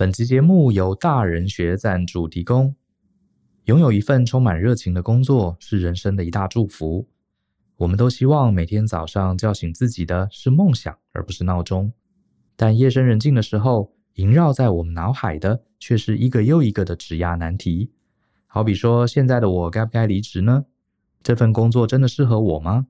[0.00, 2.74] 本集节目由大人学赞助提供。
[3.64, 7.06] 拥有一份充满热情的工作是人生的一大祝福。
[7.76, 11.92] 我们都希望每天早上叫醒自己的是梦想，而不是闹钟。
[12.56, 17.92] 但夜深人静的时候，萦绕在我们脑海的却是一个又一个的职涯难题。
[18.46, 20.64] 好比说，现在的我该不该离职呢？
[21.22, 22.86] 这份工作真的适合我吗？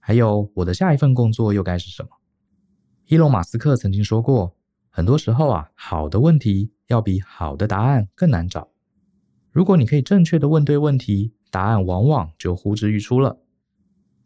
[0.00, 2.08] 还有，我的下一份工作又该是什么？
[3.08, 4.54] 伊隆马斯克曾经说过。
[4.98, 8.68] 很多时候啊，好的问题要比好的答案更难找。
[9.52, 13.38] 如果你可以正确的问对问题，答案往往就呼之欲出了。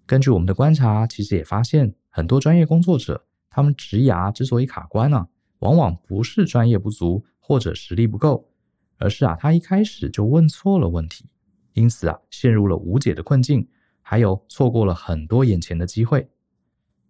[0.06, 8.48] 根据我们的观察，其实也发现很多专业工作者，他们职涯之所以卡关啊，往往不是专业不足或者实力不够，
[8.96, 11.26] 而是啊，他一开始就问错了问题，
[11.74, 13.68] 因此啊，陷入了无解的困境，
[14.00, 16.30] 还有错过了很多眼前的机会。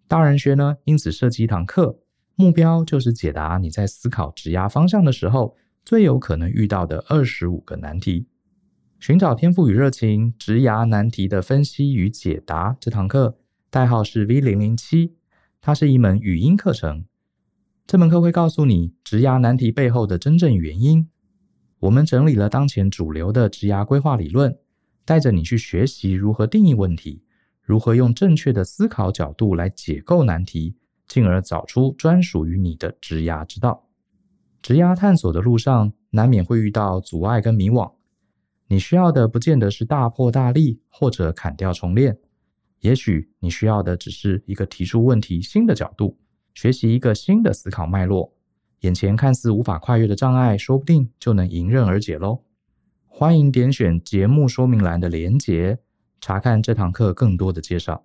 [0.09, 1.97] 大人学呢，因此设计一堂课。
[2.35, 5.55] 目标就是解答你在思考职涯方向的时候
[5.85, 8.27] 最有可能遇到的二十五个难题。
[8.99, 12.75] 寻找天赋与热情，职涯难题的分析与解答。
[12.79, 13.37] 这堂课
[13.69, 15.13] 代号是 V 零零七，
[15.59, 17.05] 它是一门语音课程。
[17.85, 21.09] 这门课会告诉你职涯难题背后的真正原因。
[21.79, 24.57] 我们整理了当前主流的职涯规划理论，
[25.03, 27.23] 带着你去学习如何定义问题，
[27.61, 30.77] 如何用正确的思考角度来解构难题。
[31.07, 33.87] 进而找出专属于你的职涯之道。
[34.61, 37.91] 职涯探索的路上，难免会遇到阻碍跟迷惘。
[38.67, 42.17] 你需要的不见得是大破大立或者砍掉重练，
[42.79, 46.17] 也许你需要的只是一个提出问题新的角度，
[46.53, 48.33] 学习一个新的思考脉络。
[48.79, 52.43] 眼前看似无法跨越的障碍，说不定就能迎刃而解喽。
[53.05, 55.77] 欢迎点选节目说明栏的连结，
[56.19, 58.03] 查看这堂课更多的介绍。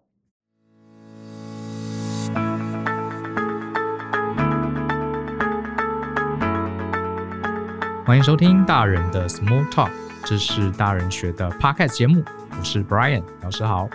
[8.08, 9.90] 欢迎收听大人的 Small Talk，
[10.24, 12.24] 这是大人学的 Podcast 节目，
[12.58, 13.86] 我是 Brian 老师好。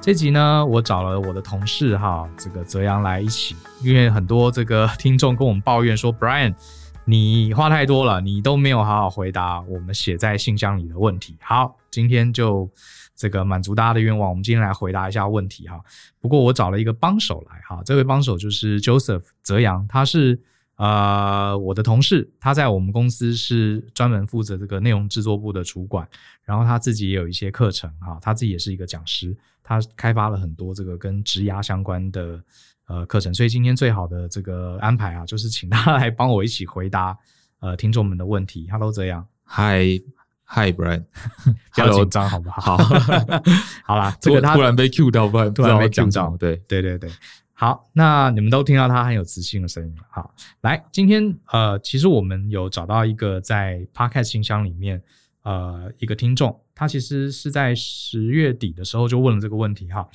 [0.00, 6.54] 这集呢，我找了我的同事哈，这个泽阳来一起，因为很多这个听众跟我们抱怨说，Brian
[7.04, 11.36] 你话太多了，你都没有好好回答我们写在信箱里的问题。
[11.42, 12.66] 好，今天就
[13.14, 15.78] 这个满足大家的愿望，我们今天来回答一下问题哈。
[16.22, 20.40] 不过我找了一个帮手来哈，这位帮手就是 Joseph 泽阳，他是。
[20.76, 26.06] 呃，我的同事他在我们公司是专门负责这个内容制作部的主管，
[26.44, 32.38] 然后他自己也有一些课程哈，他自己也是一个讲师，他开发了很多这个跟职涯相关的
[32.88, 37.16] 呃课程，所以今天最好的这个安排啊，就是请他来帮我一起回答
[37.60, 38.68] 呃听众们的问题。
[38.70, 41.04] Hello，这样，Hi，Hi，Brian，
[41.74, 42.76] 不要紧张好不好？
[42.76, 42.84] 好，
[43.86, 47.10] 好啦，这个他突然被 Q 到，不然突然被讲到，对，对对对。
[47.58, 50.02] 好，那你们都听到他很有磁性的声音了。
[50.10, 55.02] 好，来，今天呃，其实我们有找到一个在 Podcast 信箱里面
[55.42, 60.06] 呃一个听众，他其实是在十月底的时候就问了这个问题哈。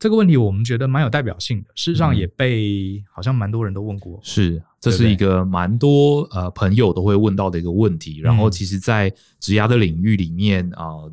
[0.00, 4.18] 这个问题我们觉得蛮有代表性的，事实上也被、嗯、好像蛮多人都问过。
[4.20, 8.18] 是，这是一个蛮多呃朋友都会问到的一个问题。
[8.18, 9.08] 然后，其实，在
[9.38, 10.86] 职涯的领域里面啊。
[10.86, 11.12] 呃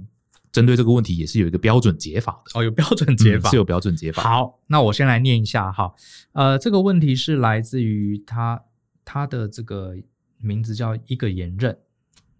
[0.51, 4.23] 针对这个问题也是有一个标准解法的哦，有标准解法、嗯、是有标准解法。
[4.23, 5.93] 好，那我先来念一下哈，
[6.31, 8.63] 呃，这个问题是来自于他
[9.05, 9.95] 他的这个
[10.39, 11.77] 名字叫一个言任，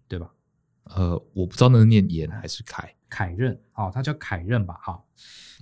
[0.08, 0.30] 对吧？
[0.84, 4.74] 呃，我不知道那个念言还是凯凯任，哦，他叫凯任吧？
[4.82, 5.00] 哈，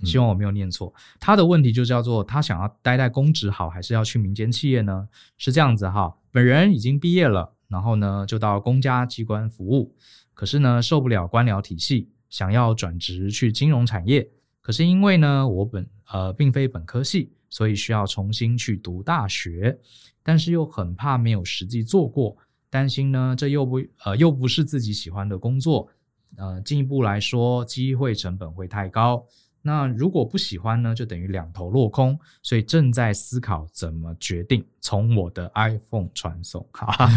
[0.03, 0.91] 希望我没有念错。
[0.95, 5.07] 嗯、他的问题就叫做他想要待在公职好，还是要去民间企业呢？
[5.37, 9.95] 是这样子哈，本人已经毕业了，然后呢就到公家机关服务，
[10.33, 12.09] 可是呢受不了官僚体系。
[12.29, 14.27] 想要转职去金融产业，
[14.61, 19.77] 可是因为呢，我本呃并非本科系，所以需要重新去读大学，
[20.21, 22.35] 但是又很怕没有实际做过，
[22.69, 25.87] 担心呢这又不呃又不是自己喜欢的工作，
[26.35, 29.25] 呃进一步来说机会成本会太高。
[29.61, 36.65] 那如果不喜欢呢，就等于两头落空，所以正在思考怎么决定从我的 iPhone 传送。
[36.71, 37.09] 好，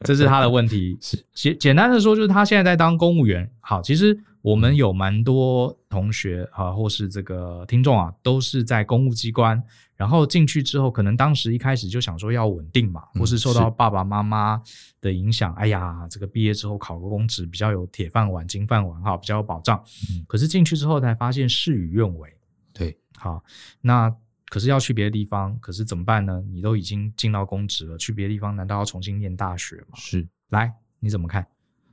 [0.00, 0.98] 这是他的问题。
[1.00, 3.50] 是简简单的说，就是他现在在当公务员。
[3.60, 4.18] 好，其实。
[4.48, 9.62] 我们有蛮多同学啊，或是这个听众啊，都是在公务机关，
[9.94, 14.58] 然后进去之后，可能当时一开始就想说要稳定嘛，或是受到爸爸妈妈
[15.02, 19.84] 的影响，哎呀，这个毕业之后考个公职比较有铁饭碗、金饭碗哈，比较有保障。
[20.26, 22.34] 可是进去之后才发现事与愿违。
[22.72, 23.44] 对，好，
[23.82, 24.10] 那
[24.46, 26.42] 可是要去别的地方，可是怎么办呢？
[26.50, 29.96] 你都已经进到公职了，去别的地方难道要重新念大学吗？
[29.96, 31.46] 是，来，你怎么看？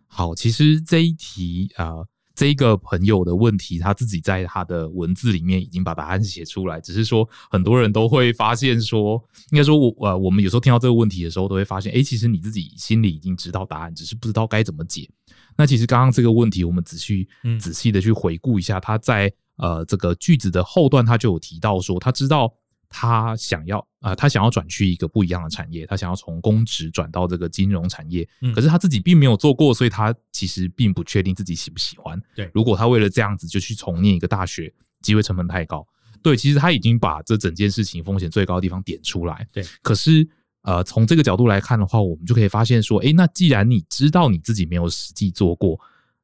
[0.08, 1.86] 好，其实这一题啊。
[1.88, 15.10] 呃这一个朋友的问题，他自己在他的文字里面已经把答案写出来，只是说很多人都会发现说，应该说我呃，我们有时候听到这个问题的时候，都会发现，哎，其实你自己心里已经知道答案，只是不知道该怎么解。
[15.58, 17.28] 那其实刚刚这个问题，我们仔细
[17.60, 22.54] 仔细的去回顾一下，他在呃这个句子的后段，他就有提到说，他知道。
[22.97, 28.25] 他想要啊、呃，他想要转去一个不一样的产业，他想要从公职转到这个金融产业。
[28.39, 32.18] 嗯，可是他自己并没有做过，所以他其实并不确定自己喜不喜欢。
[32.33, 35.86] 对，如果他为了这样子就去重念一个大学，机会成本太高。
[36.24, 39.45] 对，其实他已经把这整件事情风险最高的地方点出来。
[39.51, 40.25] 对，可是
[40.62, 45.77] 呃，从这个角度来看的话，我们就可以发现说，诶，那既然你知道你自己没有实际做过，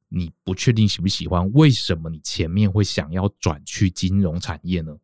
[0.08, 4.96] 你不确定喜不喜欢，为什么你前面会想要转去金融产业呢？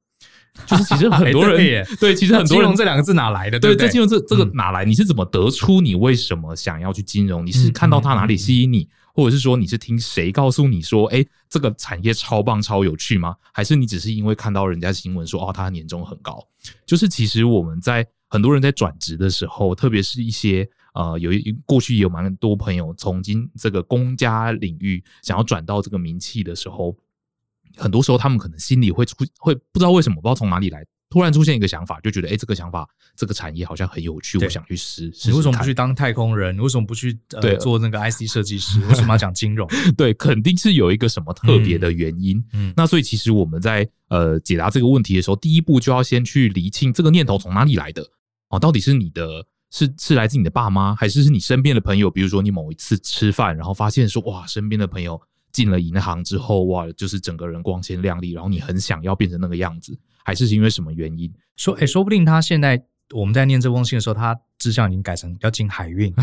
[0.65, 3.59] 就是其实很多人对， 对，其实很多人金融这两个字哪来的？
[3.59, 4.83] 对，这金融这这个哪来？
[4.83, 7.45] 你是怎么得出你为什么想要去金融？
[7.45, 13.35] 你是看到它哪里吸引你，或者是说你是听谁告诉你说，哎，这个产业超棒超有趣吗？
[13.53, 16.45] 还是你只是因为看到人家新闻说，哦，他年终很高？
[16.85, 26.95] 就是其实我们在很多人在转职的时候，特别是一些呃，有一过去也有蛮多朋友从今这个公家领域想要转到这个民企的时候。
[27.75, 35.29] 很多时候，他们可能心里会出会不知道为什么，不知道从哪里来，突然出现一个想法，就觉得哎、欸，这个想法，这个产业好像很有趣，我想去试试。
[35.29, 36.55] 你为什么不去当太空人？
[36.55, 38.79] 你为什么不去呃做那个 IC 设计师？
[38.87, 39.67] 为什么要讲金融？
[39.97, 42.43] 对，肯定是有一个什么特别的原因。
[42.53, 48.05] 嗯，那所以其实我们在呃解答这个问题的时候，第一步就要先去厘清这个念头从哪里来的
[48.49, 52.09] 哦，到底是你的，是是来自你的爸妈，还是是你身边的朋友？
[52.09, 55.21] 比如说你某一次吃饭，然后发现说哇，身边的朋友。
[55.57, 61.33] 进了银行之后，哇，就是整个人光鲜亮丽，然后你很想要变成那个样子，还是因为什么原因？
[61.55, 66.13] 说，哎，说不定他现在我们在念这封信的时候，他志向已经改成要进海运。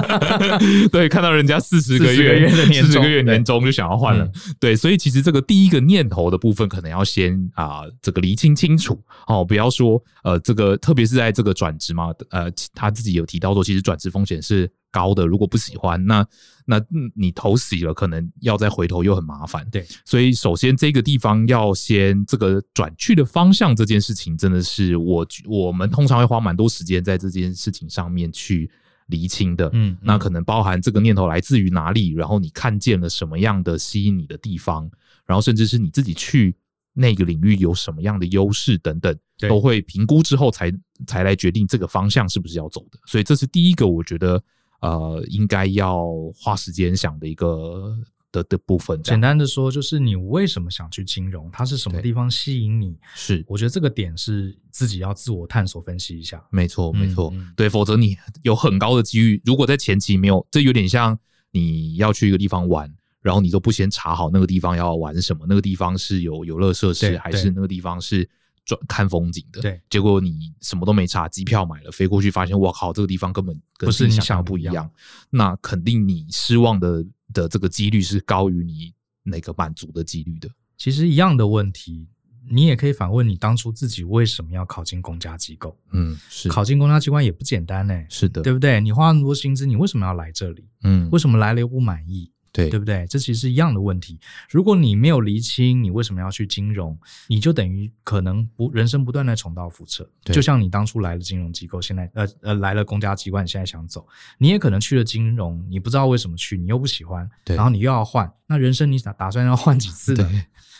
[0.92, 4.30] 对，看到人家四十个月四十个月年终就想要换了。
[4.60, 16.26] 对，所以其实这个第一个念头的部分，可能要先啊、呃，这个厘清清楚哦，不要说呃，这个特别是在这个转职嘛，呃，他自己有提到说，其实转职风险是高的，如果不喜欢那。
[16.66, 16.80] 那
[17.14, 19.68] 你投洗了，可能要再回头又很麻烦。
[19.70, 28.70] 对，所以首先这个地方要先这个转去的方向这件事情，真的是我我们通常会花蛮多时间在这件事情上面去
[29.06, 29.70] 厘清的。
[29.72, 34.90] 嗯，那可能包含这个念头来自于哪里，然后你看见了什么样的吸引你的地方，
[35.26, 36.56] 然后甚至是你自己去
[36.92, 39.16] 那个领域有什么样的优势等等，
[39.48, 40.72] 都会评估之后才
[41.06, 42.98] 才来决定这个方向是不是要走的。
[43.06, 44.42] 所以这是第一个，我觉得。
[44.80, 46.04] 呃，应该要
[46.36, 47.96] 花时间想的一个
[48.34, 49.00] 的的部分。
[49.02, 51.48] 简单的说，就是你为什么想去金融？
[51.52, 52.98] 它是什么地方吸引你？
[53.14, 56.44] 是，我觉得这个点是自己要自我探索分析一下。
[56.50, 59.40] 没错，没错，嗯，对，否则你有很高的机遇。
[59.44, 61.16] 如果在前期没有，这有点像
[61.52, 62.92] 你要去一个地方玩，
[63.22, 68.28] 然后你都不先查好那个地方要玩什么，那个地方是有游乐设施，还是那个地方是。
[68.66, 74.90] 转看风景的，对，结果你什么都没查，机票买了，飞过去发现，我靠，这个地方根本跟不是你想的不一样，
[75.28, 77.04] 那肯定你失望的
[77.34, 80.48] 的这个几率是高于你那个满足的几率的。
[80.78, 82.08] 其实一样的问题，
[82.50, 85.78] 你也可以反问你当初自己为什么要考进公家机构？
[85.92, 88.80] 嗯，是考进公家机关也不简单呢、欸，是的，对不对？
[88.80, 90.68] 你花那么多薪资，你为什么要来这里？
[90.82, 92.30] 嗯，为什么来了又不满意？
[92.54, 93.04] 对，对不对？
[93.08, 94.16] 这其实是一样的问题。
[94.48, 96.96] 如果你没有厘清你为什么要去金融，
[97.26, 100.08] 你就等于可能不人生不断的重蹈覆辙。
[100.26, 104.06] 就像你当初来了金融机构，现在呃呃来了公家机关，你现在想走，
[104.38, 110.30] 你也可能去了金融，你不知道为什么去，你又不喜欢，对，然后你又要换，那人生你打打算要换几次的？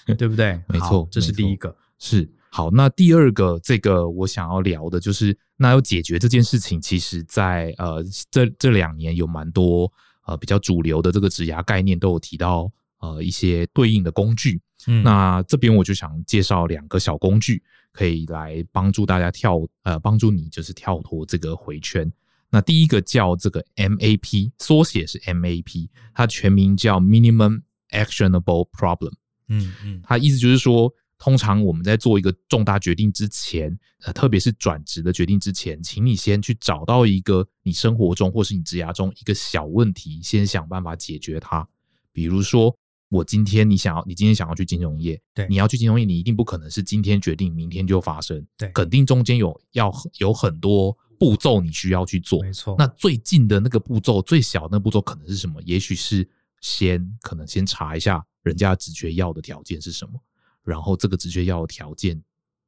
[0.07, 0.61] 对， 对不对？
[0.71, 1.77] 没错，这是第一个。
[1.99, 8.01] 是好，那第二个这个我想要聊的就是，那要解决这件事情，其实在呃
[8.31, 9.93] 这这两年有蛮多。
[10.25, 14.61] 呃，比较主流的这个指牙概念都有提到，呃，一些对应的工具。
[14.87, 17.63] 嗯，那这边我就想介绍两个小工具，
[17.93, 22.11] 可以来帮助大家跳，呃，帮助你就是跳脱这个回圈。
[22.51, 29.13] 那第一个叫这个 MAP，缩写是 MAP，它全名叫 Minimum Actionable Problem。
[29.49, 30.93] 嗯嗯，它意思就是说。
[31.19, 41.67] 通常我们在做一个重大决定之前，呃，特别是转职的决定之前，请你先去找到一个你生活中或是你职涯中一个小问题，先想办法解决它。
[42.13, 42.77] 比如说，
[43.09, 52.75] 我今天你想要，你今天想要去金融业，对，你要去金融业，你一定不可能是今天决定，明天就发生，对，肯定中间有要有很多步骤你需要去做，没错。
[52.77, 55.63] 那最近的那个步骤，最小的那步骤可能是什么？
[55.63, 56.29] 也许是
[56.61, 60.21] 先可能先查一下人家职缺要的条件是什么。
[60.65, 62.21] 然后这个职缺要有条件，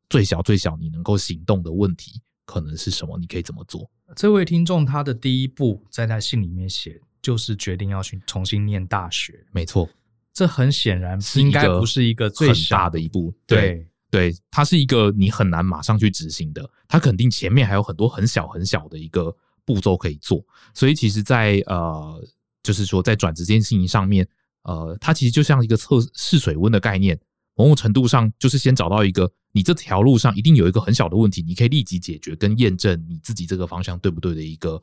[0.08, 3.18] 最小最小你能够行动的问题可能是什么？
[3.18, 3.90] 你可以怎么做？
[4.14, 9.44] 这位听众他的第一步在他信里面写，就是决定要去重新念大学。
[9.50, 9.88] 没错，
[10.32, 13.34] 这很显然应该不是一个最大的一步。
[13.46, 19.34] 对对，它是一个你很难马上去执行的，它肯定前面还有很多很小很小的一个
[19.64, 20.44] 步骤可以做。
[20.72, 22.28] 所以其实在，在呃，
[22.62, 24.26] 就是说在转职这件事情上面，
[24.62, 27.18] 呃，它其实就像一个测试水温的概念。
[27.56, 34.80] 某种程度上，就是先找到一个你这条路上一定有一个很小的问题，你可以立即解决跟验证你自己这个方向对不对的一个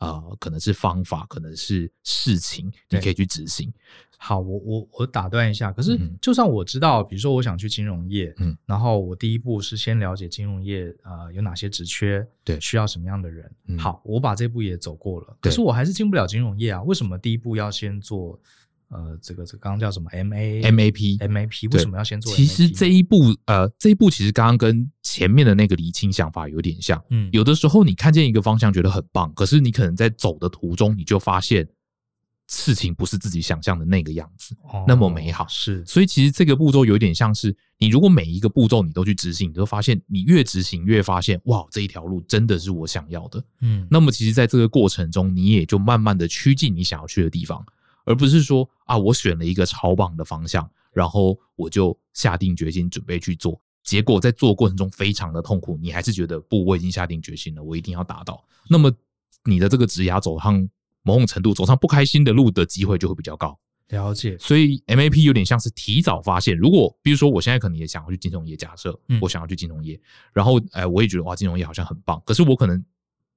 [0.00, 3.72] 呃，可能是方法，可能是事情，你可以去执行。
[4.18, 13.50] 好，我我我打断一下，可是就算我知道，比如说我想去金融业，嗯，然后我第一步是先了解金融业呃有哪些职缺，对，需要什么样的人。
[13.68, 16.82] 嗯、好，我把这步也走过了，可是我还是进不了金融业啊？
[16.82, 18.38] 为什么第一步要先做？
[18.88, 22.32] 呃，这个这个刚刚叫什么？M A M A P M A P 为什么要先做？
[22.32, 27.02] 其实这一步，呃，这一步其实刚刚跟前面的那个厘清想法有点像。
[27.10, 31.68] 嗯，有的时候你看见一个方向觉得很棒，可是你可能在走的途中，你就发现
[32.46, 35.44] 事情不是自己想象的那个样子，哦、那么美好。
[35.48, 43.42] 是，所以其实这个步骤有点像是你如果每一个步骤你都去执行，你就发现你越执行越发现，哇，这一条路真的是我想要的。
[43.62, 47.66] 嗯，那么其实在这个过程中，你也就慢慢的趋近你想要去的地方。
[48.06, 58.42] 而不是说啊，我选了一个超棒的方向，然后我就下定决心准备去做，结果在做过程中非常的痛苦，你还是觉得不，我已经下定决心了，我一定要达到。
[58.70, 58.90] 那么
[59.44, 60.66] 你的这个职涯走上
[61.02, 63.58] 某种程度走上不开心的路的机会就会比较高。
[63.88, 64.36] 了解。
[64.38, 70.00] 所以 MAP 有点像是提早发现，如果比如说我现在可能也想要去金融业，假设我想要去金融业，
[70.32, 72.84] 然后哎，我也觉得哇，金融业好像很棒，可是我可能。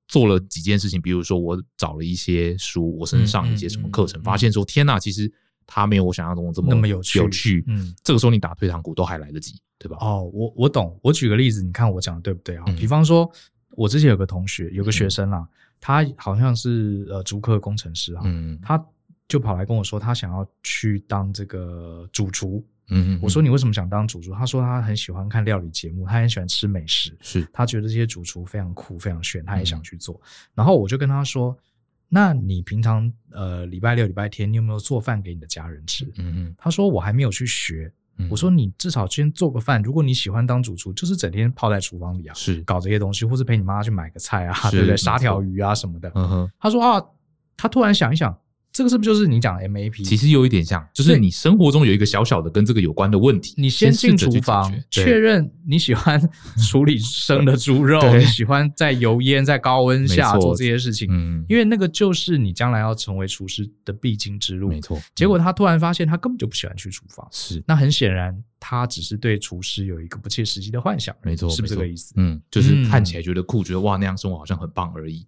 [0.10, 5.32] 做了几件事情，比如说我找了一些书，我甚至上一些什么课程，发现说天哪，其实
[5.66, 7.20] 他没有我想象中的这么那么有趣。
[7.20, 9.96] 有趣，嗯，这个时候你打退堂鼓都还来得及，对吧？
[10.01, 11.00] 哦，我我懂。
[11.04, 12.66] 我举个例子，你看我讲的对不对啊？
[12.78, 13.32] 比方说，
[13.78, 15.48] 我之前有个同学，有个学生啊，
[15.80, 18.84] 他好像是呃，竹科工程师啊，嗯，他
[19.28, 22.66] 就跑来跟我说，他想要去当这个主厨。
[22.89, 24.34] 嗯，我说你为什么想当主厨？
[24.34, 30.19] 他说他很喜欢看料理节目，他很喜欢吃美食，是他觉得这些主厨非常酷、非常炫，他也想去做。
[30.53, 31.58] 然后我就跟他说
[32.10, 37.91] ：“那你平常呃礼拜六、礼拜天，你有没有做饭给你的家人吃？”嗯嗯，他说我还没有去学。
[38.29, 39.81] 我说你至少先做个饭。
[39.81, 44.98] 如果你喜欢当主厨，就是整天泡在厨房里啊，是搞这些东西，或是陪你妈妈去买个菜啊，对不对？
[44.98, 46.12] 杀条鱼啊什么的。
[46.15, 47.01] 嗯哼，他说啊，
[47.55, 48.38] 他突然想一想。
[48.79, 50.05] 这个是不是就是你讲的 MAP？
[50.05, 56.17] 其实有一点像，就是你生活中有一个小小的跟这个有关的问题，你先进厨房确认你喜欢
[56.65, 64.98] 处理生的猪肉，你喜欢在油烟在高温下做这些事情，嗯，因为那个就是你将来要成为厨师的必经之路，没错。
[65.13, 68.41] 结果他突然发现他根本就不喜欢去厨房，是，那很显然。
[68.60, 72.13] 他只是对厨师有一个不切实际的幻想，没错，是不是这个意思？
[72.18, 75.25] 嗯，就是看起来觉得酷，觉得哇那样生活好像很棒而已。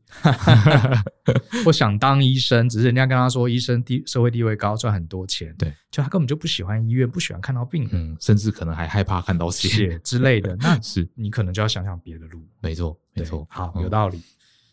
[1.66, 10.56] 我想当医生，只是人家跟他说医生地社会地位高，赚很多钱，对，就他根本就不喜欢医院，不喜欢看到病人，嗯，甚至可能还害怕看到血之类的。
[10.58, 12.46] 那 是你可能就要想想别的路。
[12.60, 14.22] 没错，没错，好，有道理。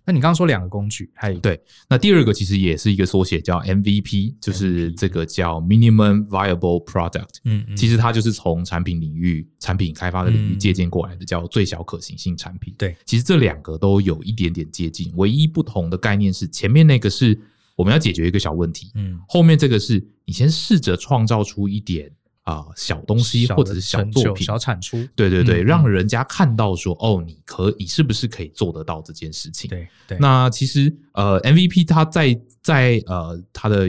[0.09, 7.41] 那你刚刚说两个工具，还有对，那第二个其实也是一个缩写，叫 MVP，就是这个叫 Minimum Viable Product。
[7.45, 12.75] 嗯嗯，其实它就是从产品领域、产品开发的领域借鉴过来的，叫最小可行性产品。
[12.79, 17.39] 对，其实这两个都有一点点接近，唯一不同的概念是前面那个是
[17.77, 22.11] 我们要解决一个小问题，嗯，后面这个是你先试着创造出一点。
[22.49, 29.69] 啊，小东西或者是小作品、小产出，对对对，让人家看到说，哦，你可以是不是可以做得到这件事情？
[29.69, 30.17] 对对。
[30.19, 33.87] 那其实呃，MVP 它在在呃它的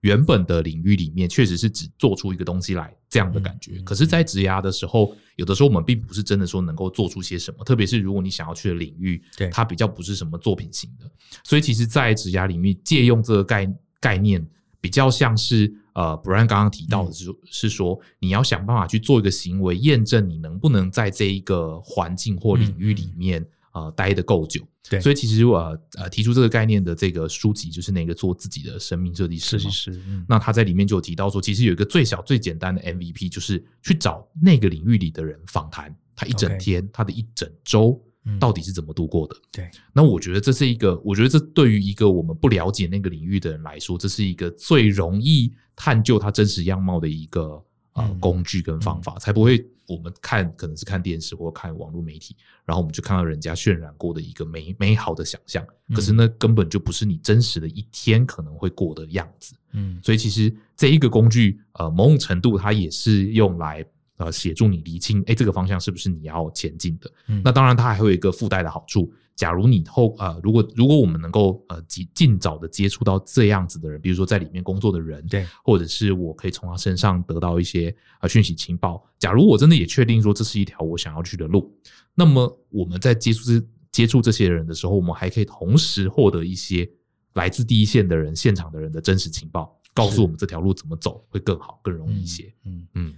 [0.00, 3.78] 原本的领域里面，确实是只做出一个东西来这样的感觉。
[3.80, 11.10] 可是，在职涯的时候，有的时候我们并不是真的说能够做出些什么，特别是如果你想要去的领域，对它比较不是什么作品型的。
[11.42, 14.46] 所以，其实，在职涯领域借用这个概概念，
[14.82, 15.72] 比较像是。
[15.94, 24.60] 呃，Brian 刚刚提到的是是说，你要想办法去做一个行为，验证你能不能在这一个环境或领域里面呃待得够久。
[24.88, 25.58] 对，所以其实我
[25.96, 29.50] 呃提出这个概念的这个书籍就是那个做自己的生命设计师。
[29.50, 38.02] 设计师，那他在里面就有提到说，其实有一个最小最简单的 MVP，就是去找那个领域里的人访谈，他一整天，他的一整周。
[38.38, 39.34] 到底是怎么度过的？
[39.50, 47.60] 对，那我觉得这是一个，我觉得这对于一个我们不了解那个领域的人来说，这是一个最容易探究它真实样貌的一个
[47.94, 59.54] 呃工具跟方法，才不会我们看可能是看电视或看网络媒体，然后我们就看到人家渲染过的一个美美好的想象，可是那根本就不是你真实的一天可能会过的样子。
[59.72, 63.84] 嗯，所以其实这一个工具，呃，某种程度它也是用来。
[64.22, 67.10] 呃，协助你厘清，哎，这个方向是不是你要前进的？
[67.26, 79.04] 嗯，那当然，它还会有一个附带的好处，假如你后呃，如果如果我们能够呃尽尽早的接触到这样子的人，比如说在里面工作的人，对，或者是我可以从他身上得到一些呃讯息情报。
[79.18, 81.74] 假如我真的也确定说这是一条我想要去的路，
[82.14, 86.88] 那么我们在接触这接触这些人的时候，我们还可以同时获得一些
[87.34, 92.52] 来自第一线的人、现场的人的真实情报，告诉我们这条路怎么走会更好、更容易一些。
[92.64, 93.08] 嗯嗯。
[93.08, 93.14] 嗯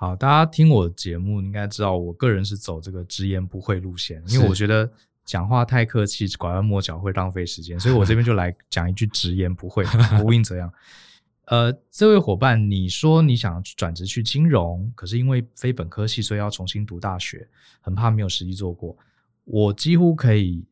[0.00, 4.88] 好，大家听我节目应该知道，我个人是走这个直言不讳路线，因为我觉得
[5.24, 9.84] 讲话太客气、拐弯抹角会浪费时间，所以我这边就来 讲一句直言不讳，
[10.22, 10.72] 无论怎样。
[11.46, 17.48] 呃，这位伙伴，你说你想转职去金融，可是因为非本科系，所以要重新读大学，
[17.80, 18.96] 很怕没有实际做过。
[19.42, 20.64] 我几乎可以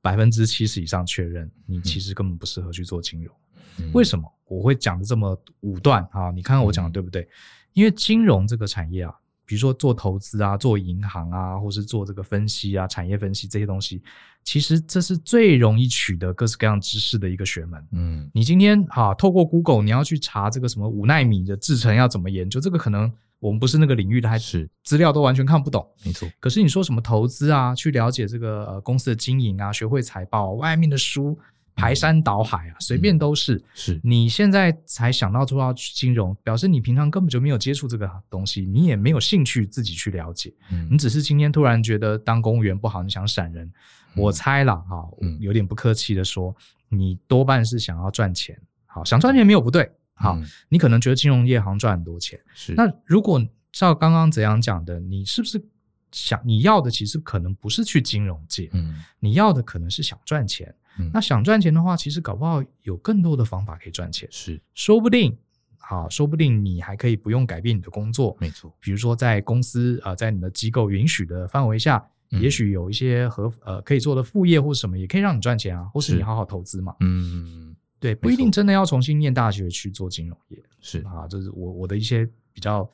[0.00, 3.34] 百分之七十以上确认，你其实根本不适合去做金融。
[3.80, 6.30] 嗯、为什么我会讲的这么武断啊？
[6.30, 7.22] 你看看我讲的对不对？
[7.22, 7.28] 嗯
[7.72, 14.02] 因为金融这个产业啊，比如说做投资啊、做银行啊，或是做这个分析啊、产业分析这些东西，
[14.44, 17.86] 其实这是最容易取得各式各样知识的一个学门。
[17.92, 25.86] 嗯，你今天哈、啊、透过 Google，你要去查这个什么五纳米的制程要怎么研究，这个可能我们不是那个领域的，还是资料都完全看不懂。
[26.04, 26.28] 没错。
[26.40, 31.38] 可是你说什么投资啊，去了解这个呃公司的经营啊，学会财报，外面的书。
[31.78, 33.62] 排山倒海啊，随便都是。
[33.72, 40.52] 是你现在才想到说要去金融，表示你平常根本就没有接触这个东西，你也没有兴趣自己去了解。
[40.72, 43.72] 嗯，你只是今天突然觉得当公务员不好，你想闪人。
[44.16, 45.08] 我猜了哈，
[45.38, 46.52] 有点不客气的说，
[46.88, 48.60] 你多半是想要赚钱。
[48.86, 49.88] 好，想赚钱没有不对。
[50.14, 50.36] 好，
[50.68, 52.40] 你可能觉得金融业好像赚很多钱。
[52.52, 52.74] 是。
[52.74, 55.62] 那如果照刚刚怎样讲的，你是不是
[56.10, 58.68] 想你要的其实可能不是去金融界？
[58.72, 60.74] 嗯，你要的可能是想赚钱。
[61.12, 64.28] 那想赚钱的话，其实搞不好有更多的方法可以赚钱。
[64.30, 65.36] 是，说不定，
[65.78, 68.36] 好，说不定你还可以不用改变你的工作。
[68.40, 76.94] 没错，比如说在公司啊、呃，在你的机构允许的范围下，嗯、也许有一些和呃可以做的副业或什么，也可以让你赚钱啊，或是你好好投资嘛。
[77.00, 80.62] 嗯，对，不一定真的要重新念大学去做金融业。
[80.80, 82.88] 是啊，这是我我的一些比较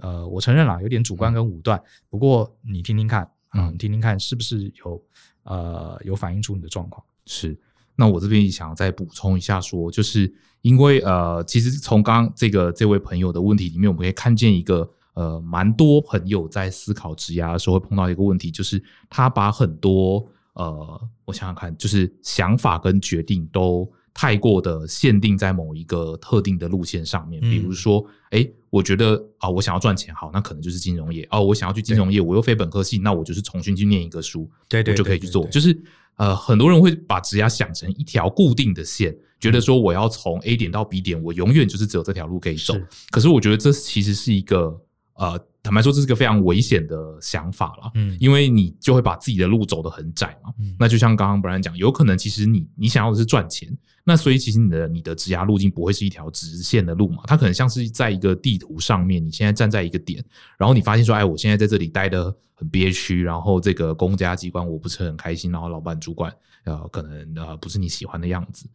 [0.00, 1.78] 呃，我承认啦，有点主观跟武断。
[1.78, 5.02] 嗯、不过你听听看啊，你听听看是不是有
[5.42, 7.04] 呃有反映出你的状况。
[7.26, 7.58] 是，
[7.96, 31.22] 那我这边也想再补充一下说，说就是因为呃，其实从刚刚这个这位朋友的问题里面，我们可以看见一个呃，蛮多朋友在思考职涯的时候会碰到一个问题，就是他把很多呃，我想想看，就是想法跟决定都太过的限定在某一个特定的路线上面，比如说，哎、欸，我觉得啊、呃，我想要赚钱，好，那可能就是金融业。
[31.24, 35.78] 哦、呃，我想要去金融业，我又非本科系，那我就是重新去念一个书，对对，我就可以去做，就是。
[36.16, 42.74] 呃，很多人会把职涯想成一条固定的线，觉得说我要从 A 点到 B 点，我永远就是只有这条路可以走。
[43.10, 44.80] 可是我觉得这其实是一个
[45.14, 47.90] 呃，坦白说，这是个非常危险的想法了。
[47.96, 50.52] 嗯，因为你就会把自己的路走得很窄嘛。
[50.60, 53.68] 嗯，那就像刚刚 Brian 讲，有可能其实你你想要的是赚钱。
[54.04, 60.24] 那所以其实你的你的职涯路径不会是一条直线的路嘛，它可能像是在一个地图上面，你现在站在一个点，
[60.56, 66.32] 然后你发现说，哎，我现在在这里待得很憋屈，然后这个公家机关我不是很开心，然后老板主管
[66.66, 68.68] 呃可能呃不是你喜欢的样子，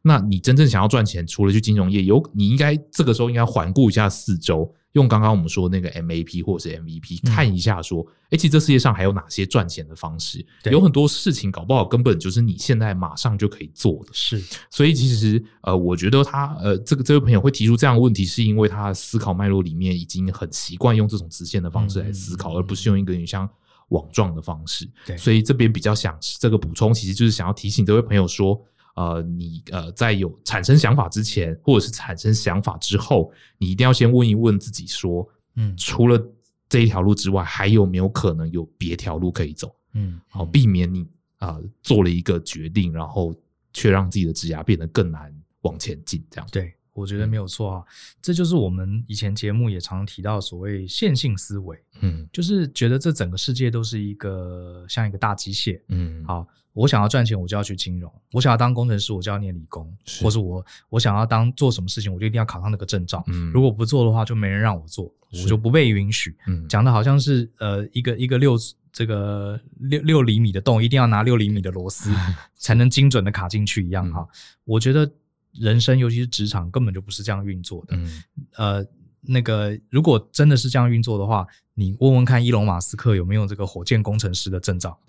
[0.00, 4.72] 那你真正想要赚钱，除了去金融业，有你应该这个时候应该环顾一下四周。
[4.92, 10.44] 用刚刚我们说的那个 MAP 或者是 MVP 看一下，说，哎，其实这世界上还有哪些赚钱的方式？
[10.70, 14.10] 有很多事情搞不好根本就是你现在马上就可以做的。
[14.12, 23.48] 是，所以其实呃，我觉得他呃，这个这位朋友会提出这样的问题，是因为他的思考脉络里面已经很习惯用这种直线的方式来思考，而不是用一个像
[23.88, 24.88] 网状的方式。
[25.06, 28.60] 对，所以这边比较想这个补充，其实就是想要提醒这位朋友说。
[28.94, 35.24] 呃，你呃，在有产生想法之前，或者是产生想法之后，你一定要先问一问自己说，
[35.54, 36.20] 嗯，除了
[36.68, 39.72] 这一条路之外，还有没有可能有别条路可以走？
[39.92, 43.32] 嗯，好，避免你啊、呃、做了一个决定，然后
[43.72, 46.20] 却让自己的职涯变得更难往前进。
[46.28, 47.84] 这样，对，我觉得没有错啊，
[48.20, 56.46] 这就是我们以前节目也常提到所谓线性思维，嗯，就是觉得这整个世界都是一个像一个大机械，嗯，好。
[56.74, 63.24] 我想要赚钱，我就要去金融；我想要当工程师，我就要念理工，是或是我我想要当做什么事情，我就一定要考上那个证照。
[63.26, 66.36] 嗯，如果不做的话，就没人让我做，我就不被允许。
[66.46, 68.56] 嗯，讲的好像是呃一个一个六
[68.92, 72.14] 这个六六厘米的洞，一定要拿六厘米的螺丝
[72.54, 74.20] 才能精准的卡进去一样哈。
[74.20, 74.28] 嗯，
[74.62, 75.10] 我觉得
[75.54, 77.96] 人生尤其是职场根本就不是这样运作的。
[77.96, 78.22] 嗯，
[78.54, 78.86] 呃，
[79.22, 84.98] 那个如果真的是这样运作的话，你问问看伊隆马斯克有没有这个火箭工程师的证照。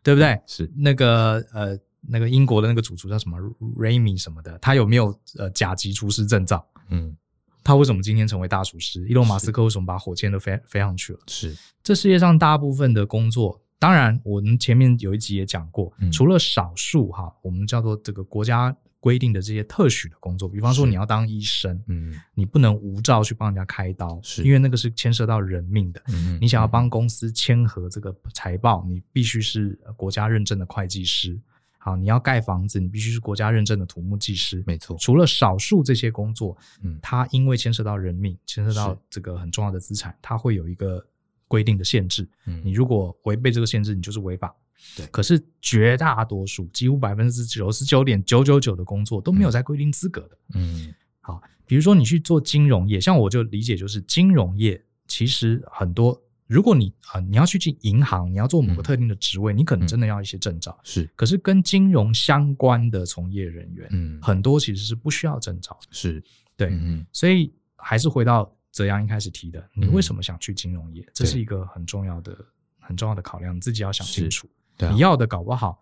[0.00, 0.40] 对不对？
[0.46, 3.36] 是那个呃，那个英国的那个主厨叫什么
[3.76, 6.66] Remy 什么的，他有没有呃甲级厨师证照？
[6.88, 7.14] 嗯，
[7.62, 9.06] 他为什么今天成为大厨师？
[9.06, 11.18] 伊隆马斯克为什么把火箭都飞飞上去了？
[11.26, 26.02] 是这世界上大部分的工作当然，我们前面有一集也讲过，嗯、除了少数哈，我们叫做这个国家规定的这些特许的工作，比方说你要当医生，嗯，你不能无照去帮人家开刀，是因为那个是牵涉到人命的。
[26.08, 31.40] 嗯，你想要帮公司签合这个财报，你必须是国家认证的会计师。
[31.80, 34.64] 好，你要盖房子，你必须是国家认证的土木技师。
[34.66, 41.02] 没错，除了少数这些工作，嗯，它因为牵涉到人命，牵涉到这个很重要的资产，它会有一个
[41.46, 42.28] 规定的限制。
[42.46, 44.52] 嗯，你如果违背这个限制，你就是违法。
[44.96, 50.38] 对，可是绝大多数，几乎百分之九十九点九九九的工作都没有在规定资格的。
[50.54, 56.20] 嗯，好，比如说你去做金融业，像我就理解就是金融业其实很多。
[56.46, 60.80] 如果你啊，你要去进银行，你要做某个特定的职位，嗯、你可能真的要一些证照。
[60.82, 65.78] 是，可是跟金融相关的从业人员，嗯，很多其实是不需要证照。
[65.90, 66.24] 是，
[66.56, 71.02] 对，嗯，所以还是回到泽阳一开始提的，你为什么想去金融业？
[71.02, 72.34] 嗯、这是一个很重要的、
[72.78, 74.48] 很重要的考量，你自己要想清楚。
[74.78, 75.78] 对、啊，你要的搞不好，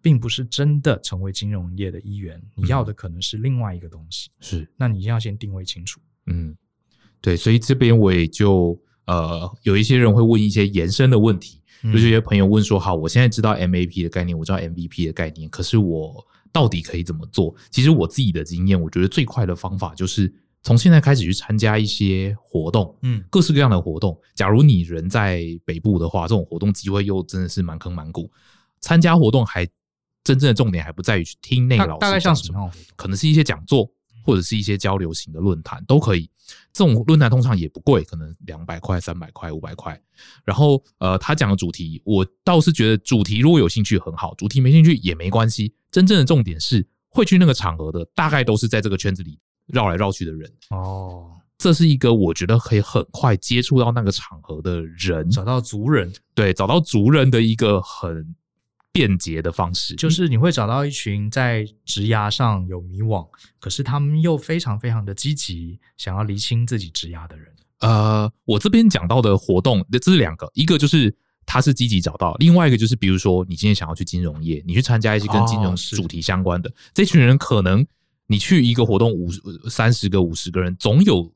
[0.00, 4.30] 并不是真的成为金融业的一员，你要的可能是另外一个东西。
[4.38, 6.00] 是，那你一定要先定位清楚。
[6.26, 6.56] 嗯，
[7.20, 8.80] 对，所以这边我也就。
[9.06, 24.18] 呃，有一些人会问一些延伸的问题，就是有些朋友问说：“好，我现在知道 MAP 的概念，我知道 MVP 的概念，可是我到底可以怎么做？”其实我自己的经验，我觉得最快的方法就是从现在开始去参加一些活动，嗯，各式各样的活动。
[24.34, 28.30] 假如你人在北部的话，这种活动机会又真的是满坑满谷。
[28.80, 29.66] 参加活动还
[30.24, 32.70] 真正的重点还不在于去听那个老师，大概像什么？
[32.96, 33.90] 可能是一些讲座。
[34.22, 36.28] 或者是一些交流型的论坛都可以，
[36.72, 39.96] 这种论坛通常也不贵，可能两百块、三百块、五百块。
[40.44, 45.72] 然后，呃，他讲的主题，我倒是觉得主题如果有兴趣很好，主题没兴趣也没关系。
[45.92, 50.50] 真正的重点是会去那个场合的，大概都是在这个圈子里绕来绕去的人。
[50.70, 58.34] 哦，这是一个我觉得可以很快接触到那个场合的人，找到族人，对，找到族人的一个很。
[58.92, 63.28] 便捷的方式，就是你会找到一群在职涯上有迷惘，
[63.60, 67.46] 可是他们又非常非常的积极，想要厘清自己职涯的人。
[67.80, 77.86] 呃，我这边讲到的活动，这是两个，一个就是他是积极找到，另外一个就是比如说你今天想要去金融业，你去参加一些跟金融主题相关的，哦、这群人可能
[78.26, 79.30] 你去一个活动五
[79.68, 81.32] 三十个五十个人，总有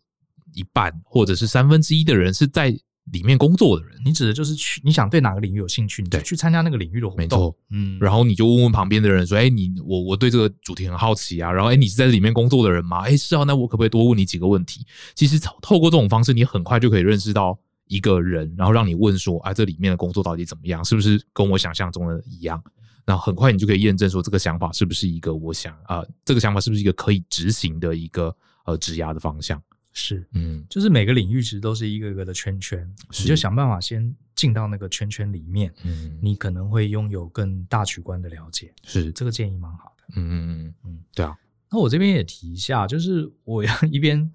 [0.54, 2.78] 一半或者是三分之一的人是在。
[3.12, 7.24] 里面工作的人，你指的就是去你想对哪个领域有兴趣，你就去参加那个领域的活动。
[7.24, 13.00] 没错，嗯，然后你就问问旁边的人说：“哎，你我我对这个主题很好奇啊。”然后哎，你是在里面工作的人吗？
[13.00, 14.86] 哎，是啊，那我可不可以多问你几个问题？
[15.16, 20.84] 其实透过这种方式，你很快就可以认识到一个人，然后让你问说：“啊，这里面的工作到底怎么样？
[20.84, 22.62] 是不是跟我想象中的一样？”
[23.10, 28.32] 然后很快你就可以验证说这个想法是不是一个我想啊、呃，这个想法是不是一个可以执行的一个
[28.66, 29.60] 呃质押的方向。
[29.92, 38.72] 是，嗯，就是每个领域其实都是一个一个的圈圈，你就想办法先进到那个圈圈里面，嗯，你可能会拥有更大局观的了解。
[38.84, 40.04] 是，这个建议蛮好的。
[40.14, 41.36] 嗯嗯嗯嗯，对啊。
[41.72, 44.30] 那我这边也提一下，就是我要 一边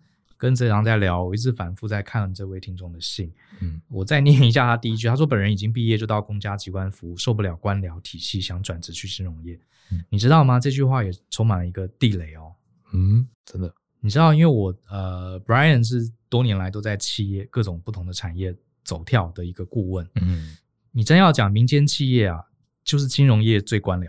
[0.45, 3.33] 跟泽阳在聊，我一直反复在看这位听众的信。
[3.61, 9.59] 嗯，我再念一下他第一句，他说：“本人已经毕业就到公家机关服务，受不了官僚体系，想转职去金融业。”
[9.91, 10.59] 嗯，你知道吗？
[10.59, 12.53] 这句话也充满了一个地雷哦。
[12.93, 13.73] 嗯，真的。
[14.01, 20.07] 你知道，因为我呃，Brian 是多年来都在企业各种不同的产业走跳的一个顾问。
[20.21, 20.55] 嗯，
[20.91, 22.39] 你真要讲民间企业啊，
[22.83, 24.07] 就是金融业最官僚。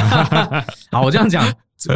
[0.90, 1.44] 好，我这样讲，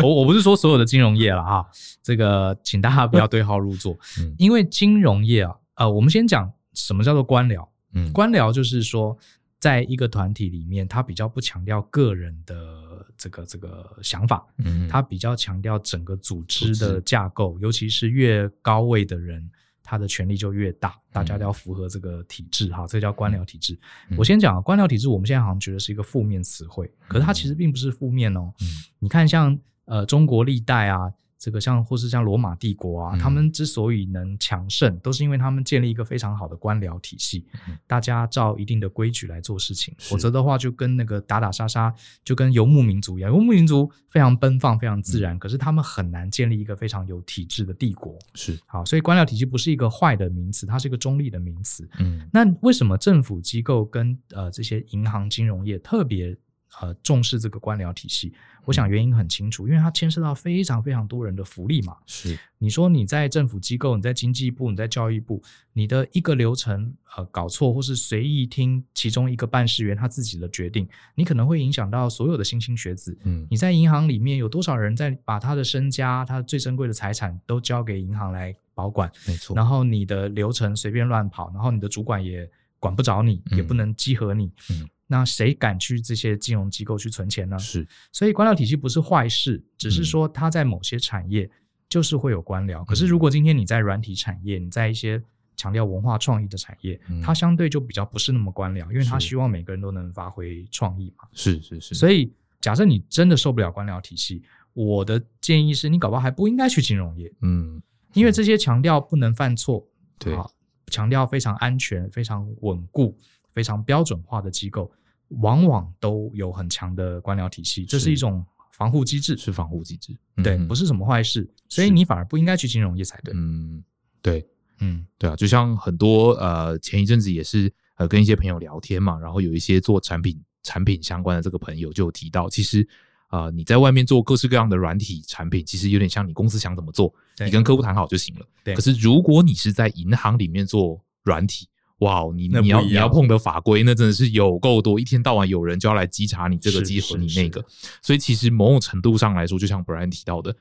[0.03, 1.67] 我我不是说所有的金融业了哈，
[2.03, 3.97] 这个请大家不要对号入座。
[4.21, 7.69] 嗯，因为金融业啊，呃，我们先讲什么叫做官僚。
[7.95, 9.17] 嗯，官僚就是说。
[9.63, 19.49] 在一个团体里面，他比较不强调个人的这个这个想法，嗯，他比较强调整个组织的架构，尤其是越高位的人，
[19.81, 23.79] 他的权力就越大，大家都要符合这个体制，哈，这个叫官僚体制。
[24.19, 28.53] 我先讲官僚体制，我们现在好像觉得是一个负面词汇，可是它其实并不是负面哦。
[28.61, 28.67] 嗯
[28.99, 31.13] 你看，像呃中国历代啊。
[31.45, 37.45] 这个像或是像罗马帝国啊，他们之所以能强盛，都是因为他们建立一个非常好的官僚体系，
[37.85, 39.93] 大家照一定的规矩来做事情。
[39.99, 41.93] 否则的话，就跟那个打打杀杀，
[42.23, 43.29] 就跟游牧民族一样。
[43.29, 48.17] 游牧民族非常奔放，非常自然，可是他们很难建立一个非常有体制的帝国。
[48.35, 51.91] 是好，所以官僚体系不是一个坏的名词，它是一个中立的名词。
[51.99, 56.37] 嗯，那为什么政府机构跟呃这些银行金融业特别
[56.81, 58.33] 呃重视这个官僚体系？
[58.65, 61.97] 我想原因很清楚，因为它牵涉到非常非常多人的福利嘛。
[62.07, 73.19] 是，你说你在政府机构，你在经济部，你在教育部，你的一个流程呃搞错，或是随意听其中一个办事员他自己的决定，你可能会影响到所有的莘莘学子。
[73.25, 79.11] 嗯，你在银行里面有多少人在把他的身家、他最珍贵的财产都交给银行来保管？
[79.27, 79.57] 没错。
[79.57, 82.49] 然后你的流程随便乱跑，然后你的主管也。
[82.79, 84.51] 管不着你，也不能稽核你。
[84.69, 87.59] 嗯，那谁敢去这些金融机构去存钱呢？
[87.59, 91.49] 是，所以官僚体系不是坏事，只是说它在某些产业
[91.87, 92.83] 就是会有官僚。
[92.87, 95.23] 可是如果今天你在软体产业，你在一些
[95.55, 101.29] 强调文化创意的产业，它相对就比较不是那么官僚，因为它希望每个人都能发挥创意嘛。
[101.35, 101.95] 是是是。
[101.95, 107.31] 所以假设你真的受不了官僚体系，我的建议是你搞不好还不应该去金融业。
[107.43, 107.83] 嗯。
[108.15, 109.87] 因为这些强调不能犯错，
[110.19, 110.47] 对啊，
[110.89, 113.17] 强调非常安全、非常稳固、
[113.53, 114.93] 非常标准化的机构，
[115.41, 123.33] 往往都有很强的官僚体系，这是一种防护机制，是防护机制，对，不是什么坏事，所以你反而不应该去金融业才对。
[123.35, 123.83] 嗯，
[124.21, 124.47] 对，
[124.81, 132.87] 嗯，对啊，就像很多呃，前一阵子也是呃，跟一些朋友聊天嘛，然后有一些做产品产品相关的这个朋友就提到，其实。
[133.29, 137.11] 啊、呃，你在外面做各式各样的软体产品，其实有点像你公司想怎么做，
[137.43, 138.47] 你跟客户谈好就行了。
[138.63, 138.75] 对。
[138.75, 141.67] 可是如果你是在银行里面做软体，
[142.03, 147.65] 哇，你你要你要碰的法规，那真的是有够多，一天到晚有人就要来稽查你这个稽核你那个。
[148.03, 150.55] 所以其实某种程度上来说，就像 Brian 提到的，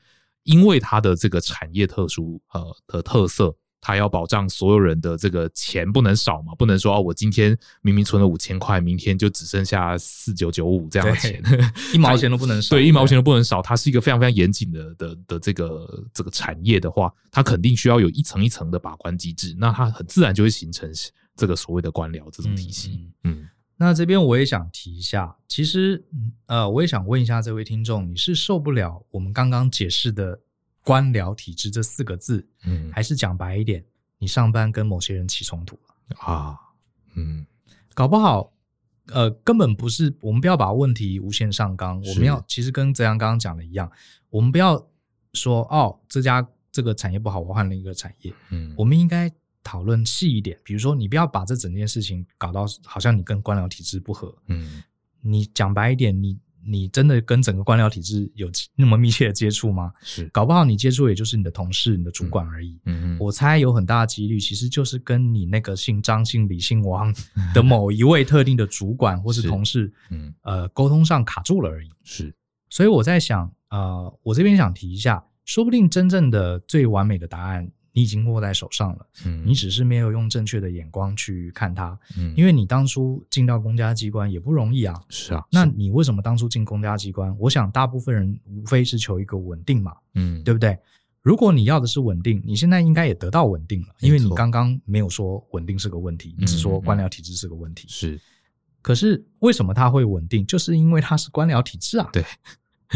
[0.44, 3.56] 因为它的这个产业特殊呃的特色。
[3.84, 11.42] 他要保障所有人的这个钱不能少嘛，不能说哦，我今天明明存了五千块，明天就只剩下四九九五这样的钱，
[11.92, 12.76] 一毛钱都不能少。
[12.76, 13.60] 对，一毛钱都不能少。
[13.60, 20.94] 它是一个非常非常严谨的的的这个这个产业的话，它肯定需要有一层一层的把关机制，那它很自然就会形成
[21.42, 23.12] 这个所谓的官僚这种体系。
[23.24, 26.04] 嗯，嗯，那这边我也想提一下，其实
[26.46, 30.40] 呃，我也想问一下这位听众，你是受不了我们刚刚解释的？
[30.84, 33.86] 官僚体制这四个字，嗯，还是讲白一点，
[34.18, 35.76] 你上班跟某些人起冲突？
[35.76, 36.58] 了啊，
[37.14, 37.46] 嗯，
[37.94, 38.52] 搞不好，
[39.10, 43.92] 呃，根本不是，我们不要把问题无限上纲，我们要其实跟泽阳刚刚讲的一样，
[44.32, 44.84] 我们不要
[45.34, 49.32] 说哦，这家这个产业不好，我换另一个产业，嗯，我们应该
[49.64, 54.84] 讨论细一点，比如说你不要把这整件事情搞到好像你跟官僚体制不合，嗯，
[55.22, 56.38] 你讲白一点，你。
[56.64, 59.92] 你真的跟整个官僚体制有那么密切的接触吗？
[60.04, 62.80] 是，搞不好你接触也就是你的同事、你的主管而已。
[62.86, 67.12] 嗯嗯，我猜有很大的几率，其实就是跟你那个姓张、姓李、姓王
[67.56, 71.90] 的某一位特定的主管或是同事，嗯，呃，沟通上卡住了而已。
[72.04, 72.32] 是，
[72.70, 77.72] 所以我在想，呃，我这边想提一下，说不定真正的最完美的答案。
[77.94, 87.36] 你已经握在手上了，嗯，你只是没有用正确的眼光去看它，嗯，因为你当初进到公家机关也不容易啊，是啊，那你为什么当初进公家机关？
[87.38, 90.78] 我想大部分人无非是求一个稳定嘛，嗯，对不对？
[91.22, 98.20] 如果你要的是稳定，你现在应该也得到稳定了，因为你刚刚没有说稳定是个问题，你只说官僚体制是个问题，是。
[98.82, 100.44] 可是为什么它会稳定？
[100.48, 102.26] 就是因为它是官僚体制啊，对。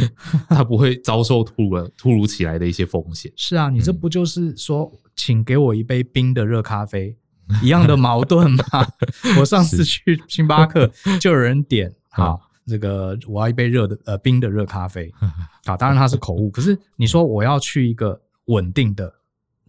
[0.49, 3.31] 他不会遭受突然突如其来的一些风险。
[3.35, 7.15] 是啊，你这不就是说，请给我一杯冰的热咖啡，
[7.63, 8.63] 一样的矛盾吗？
[9.39, 15.13] 我上次去星巴克， 就有人点啊，这个我要一杯热的呃冰的热咖啡
[15.65, 16.49] 啊，当然它是口误。
[16.49, 19.13] 可是你说我要去一个稳定的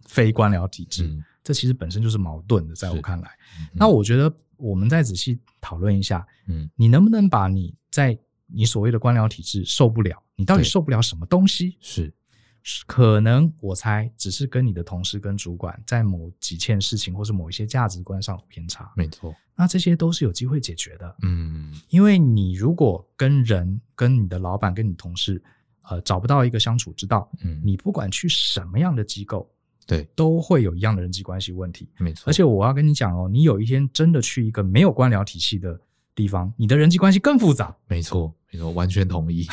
[0.07, 1.09] 非官僚体制，
[1.43, 3.29] 这其实本身就是矛盾的，在我看来。
[3.73, 11.77] 那我觉得我们再仔细讨论一下，嗯，你能不能把你在你所谓的官僚体制受不了，你到底受不了什么东西？
[11.79, 12.13] 是，
[12.85, 18.91] 可能我猜只是跟你的同事跟主管在某几件事情或是某一些价值观上有偏差。
[18.95, 21.15] 没错，那这些都是有机会解决的。
[21.23, 25.41] 嗯，因为你如果跟人、跟你的老板、跟你同事，
[25.83, 29.49] 呃，找不到一个相处之道，嗯，你不管去什么样的机构，
[29.85, 31.89] 对，都会有一样的人际关系问题。
[31.97, 35.79] 没错，而且我要跟你讲哦，你有一天真的去一个没有官僚体系的
[36.17, 37.77] 地方，你的人际关系更复杂。
[37.87, 39.45] 没错，没错，完全同意。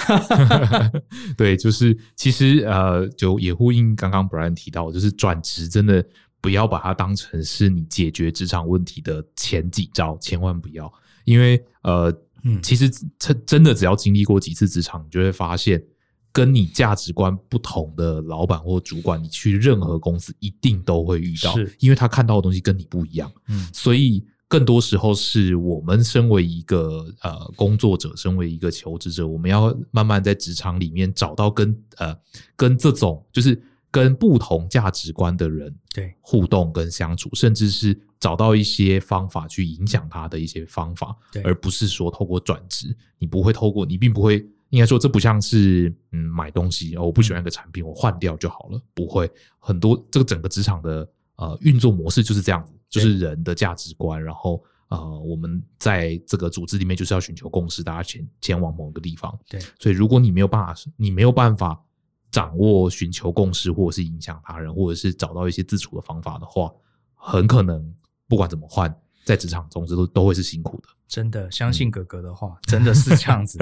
[1.37, 6.03] 对，就是其实呃，就也呼应刚刚 Brian 提到，就是转职真的
[6.40, 10.90] 不要把它当成是你解决职场问题的前几招，千万不要。
[11.27, 12.11] 因为呃，
[12.44, 15.85] 嗯，其实真真的只要经历过几次职场，你就会发现，
[16.33, 23.31] 跟你价值观不同的老板或主管，你去任何公司一定都会遇到，因为他看到的东西跟你不一样。
[23.48, 24.24] 嗯，所以。
[24.47, 32.17] 更多时候是我们身为一个呃工作者，身为一个求职者，我们要慢慢在职场里面找到跟呃
[32.55, 36.15] 跟这种就是跟不同价值观的人对。
[36.21, 49.31] 互动跟相处，甚至是找到一些方法去影响他的一些方法，而不是说透过转职，你不会透过你并不会应该说这不像是嗯买东西哦，我不喜欢一个产品，我换掉就好了，不会。
[49.59, 52.73] 很多这个整个职场的呃运作模式就是这样子。
[52.90, 59.37] 就是人的价值观，然后呃，我们在这个组织里面就是要寻求共识，大家前前往某个地方。
[59.49, 61.83] 对，所以如果你没有办法，你没有办法
[62.31, 66.70] 掌握寻求共识，或者是影响他人，或者是找到一些自处的方法的话，
[67.16, 67.92] 很可能
[68.29, 70.88] 不管怎么换，在职场中这都都会是辛苦的。
[71.09, 73.59] 真的，相信哥哥的话，嗯、真的是这样子。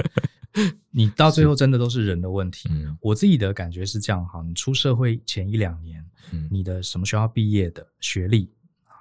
[0.91, 2.69] 你到最后真的都是人的问题。
[2.71, 8.49] 嗯，我自己的感觉是这样哈，你出社会前一两年，嗯，你的什么学校毕业的学历，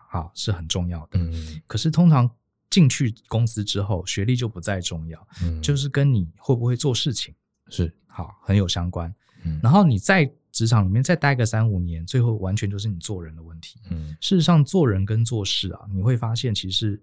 [0.08, 1.18] 好是很重要的。
[1.18, 2.30] 嗯，可是通常
[2.70, 5.28] 进去公司之后，学历就不再重要。
[5.42, 7.34] 嗯，就是跟你会不会做事情
[7.68, 9.14] 是好很有相关。
[9.44, 13.78] 嗯，然后你在职场里面再待个三五年，最后完全就是你做人的问题。
[13.90, 16.98] 嗯，事实上做人跟做事啊，你会发现其实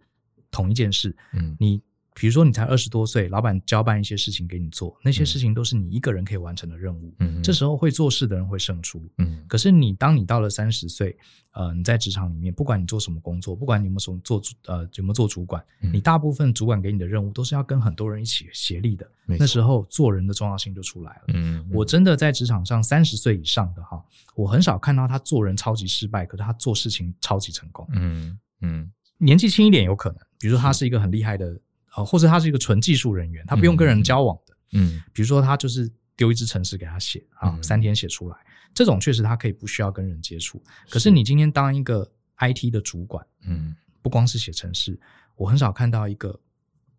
[0.50, 1.16] 同一件事。
[1.34, 1.80] 嗯，你。
[2.16, 7.14] 比如说，你才二十多岁，老板交办一些事情给你做，那些事情都是你一个人可以完成的任务。
[7.20, 9.02] 嗯，这时候会做事的人会胜出。
[9.20, 11.18] 嗯，可是你当你到了三十岁，
[11.52, 19.10] 呃，你在职场里面，不管你做什么工作，不管你有没有什么做呃有没有做主管，嗯，你大部分主管给你的任务都是要跟很多人一起协力的。
[19.26, 21.22] 那时候做人的重要性就出来了。
[21.28, 24.04] 嗯，我真的在职场上三十岁以上的哈，
[24.36, 27.88] 我很少看到他做人超级失败，可是他做事情超级成功。
[27.94, 31.58] 嗯嗯，年纪轻一点有可能，比如说他是一个很厉害的。
[31.96, 38.38] 呃，或者他是一个纯技术人员，他不用跟人交往的，嗯，比如说他就是丢一支程式给他写啊，三天写出来，
[38.74, 40.62] 这种确实他可以不需要跟人接触。
[40.90, 45.00] 可是你今天当一个 IT 的主管，嗯，不光是写程式，
[45.36, 46.40] 我很少看到一个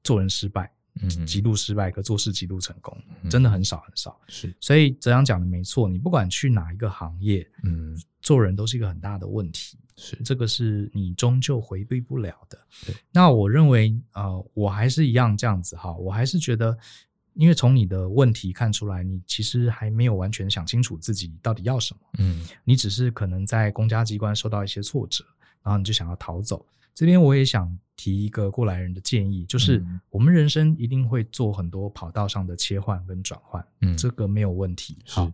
[0.03, 0.80] 做人失败，嗯，
[1.27, 2.97] 极度失败，可做事极度成功，
[3.31, 4.21] 真的很少很少。
[4.29, 9.79] 是，所以哲阳讲的没错，你不管去哪一个行业，嗯，做人都是一个很大的问题。
[9.97, 12.59] 是，这个是你终究回避不了的。
[12.87, 16.77] 对，那我认为，呃，我还是一样这样子哈，我还是觉得，
[17.35, 22.01] 因为从你的问题看出来，你其实还没有完全想清楚自己到底要什么。
[22.19, 25.25] 嗯，你只是可能在公家机关受到一些挫折，
[25.63, 26.65] 然后你就想要逃走。
[27.01, 34.99] 这边我也想提一个过来人的建议，就是我们人生一定会做很多跑道上的切换跟转换，嗯，这个没有问题。
[35.07, 35.33] 好，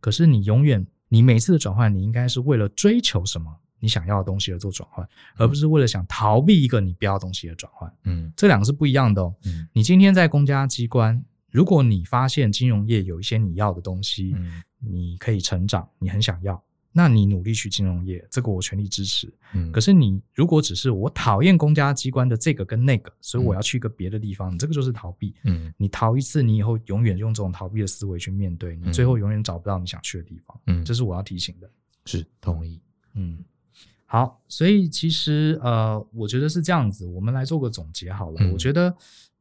[0.00, 3.52] 可是你永远，你每次的转换，你应该是为了追求什么？
[3.80, 7.92] 你想要的东西而做转换，而不是为了想逃避一个你不要的东西而转换。
[8.04, 9.34] 嗯，这两个是不一样的哦。
[9.46, 11.20] 嗯，你今天在公家机关，
[11.50, 16.62] 如果你发现金融业有一些你要的东西，嗯，你可以成长，你很想要，
[16.92, 19.32] 那你努力去金融业，这个我全力支持。
[19.54, 25.34] 嗯，可是你如果只是我讨厌公家机关的这个跟那个，所以我要去一个别的地方，这个就是逃避。
[25.44, 30.60] 嗯，你逃一次，你以后永远用这种逃避的思维去面对，你最后永远找不到你想去的地方。
[30.66, 31.70] 嗯，这是我要提醒的。
[32.04, 32.80] 是，同意。
[33.14, 33.38] 嗯。
[34.12, 37.06] 好，所以其实呃，我觉得是这样子。
[37.06, 38.38] 我们来做个总结好了。
[38.40, 38.92] 嗯、我觉得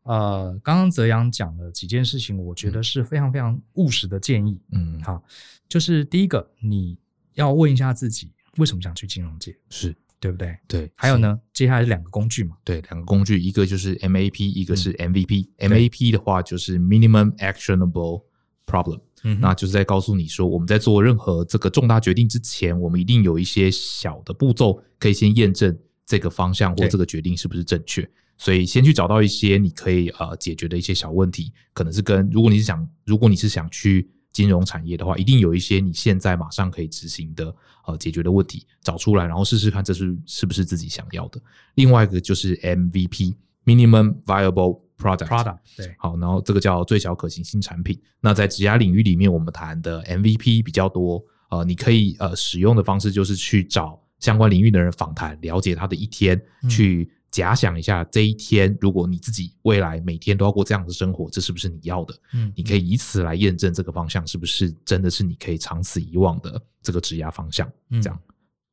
[0.03, 4.61] 呃，刚刚泽阳讲了几件事情，我觉得是非常非常务实的建议。
[4.71, 5.23] 嗯，好，
[5.67, 6.95] 就是第一个，你
[7.39, 9.55] 要问一下自己，为什么想去金融界？
[9.69, 10.55] 是对不对？
[10.67, 10.91] 对。
[10.93, 12.57] 还有呢，接下来是两个工具嘛？
[12.65, 15.47] 对，两个工具，一个就是 MAP，一个是 MVP。
[15.57, 18.23] 嗯、MAP 的话就是 Minimum Actionable
[18.65, 18.99] Problem。
[19.23, 28.09] 嗯，那就是在告诉你说，我们在做任何这个重大决定之前，我们一定有一些小的步骤可以先验证这个方向或这个决定是不是正确。
[28.37, 37.53] 所以先去找到一些你可以呃解决的一些小问题，可能是跟如果你是想如果你是想去金融产业的话，一定有一些你现在马上可以执行的
[37.85, 41.41] 呃解决的问题找出来，然后试试看这是是不是自己想要的。
[41.75, 44.81] 另外一个就是 MVP（Minimum Viable）。
[44.99, 47.97] Product, Product 对，好，然后这个叫最小可行性产品。
[48.19, 51.23] 那在职涯领域里面，我们谈的 MVP 比较多。
[51.49, 62.13] 呃，你可以呃使用的方式就是去找相关领域的人访谈，了解他的一天，嗯、去假想一下这一天，如果你自己未来每天都要过这样的生活，这是不是你要的？
[62.33, 67.71] 嗯，你可以以此来验证这个方向是不是真的是你可以长此以往的这个职涯方向。
[67.89, 68.19] 嗯、这样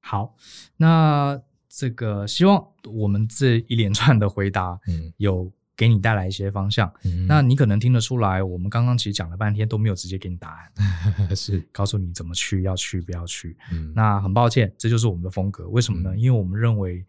[0.00, 0.34] 好，
[0.76, 5.52] 那这个希望我们这一连串的回答，嗯，有。
[5.78, 13.54] 给你带来一些方向，嗯、那你可能听得出来，我们刚刚其实讲了半天都没有直接给你答案， 是告诉你怎么去，要去不要去。
[13.70, 15.68] 嗯、那很抱歉，这就是我们的风格。
[15.68, 16.14] 为什么呢？
[16.14, 17.04] 嗯、因为我们认为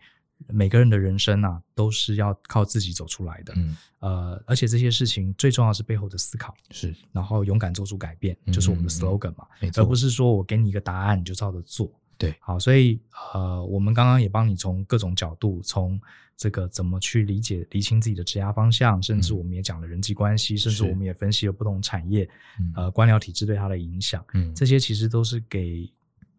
[0.47, 3.53] 每个人的人生啊，都是要靠自己走出来的。
[3.55, 11.91] 嗯、呃，而且这些事情最重要是背后的思考，是，然后勇敢做出改变，就是我们的 slogan 嘛，嗯、而不是说我给你一个答案你就照着做。
[12.17, 12.99] 对，好，所以
[13.33, 15.99] 呃，我们刚刚也帮你从各种角度从。
[16.39, 25.91] 这个怎么去理解、理清自己的职业方向，甚至我们也讲了人际关系，嗯、甚至我们也分析了不同产业，嗯、呃，官僚体制对它的影响，嗯，这些其实都是给